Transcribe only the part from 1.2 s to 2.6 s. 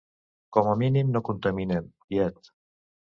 contaminen, tiet.